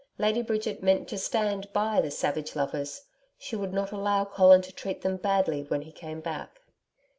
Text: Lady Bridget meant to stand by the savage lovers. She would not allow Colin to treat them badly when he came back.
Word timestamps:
Lady 0.17 0.41
Bridget 0.41 0.81
meant 0.81 1.07
to 1.09 1.17
stand 1.19 1.71
by 1.73 2.01
the 2.01 2.09
savage 2.09 2.55
lovers. 2.55 3.03
She 3.37 3.55
would 3.55 3.71
not 3.71 3.91
allow 3.91 4.25
Colin 4.25 4.63
to 4.63 4.73
treat 4.73 5.03
them 5.03 5.17
badly 5.17 5.61
when 5.61 5.83
he 5.83 5.91
came 5.91 6.21
back. 6.21 6.61